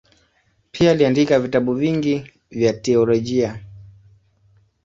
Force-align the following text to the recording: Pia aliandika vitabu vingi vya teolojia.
Pia 0.71 0.91
aliandika 0.91 1.39
vitabu 1.39 1.73
vingi 1.73 2.31
vya 2.51 2.73
teolojia. 2.73 3.63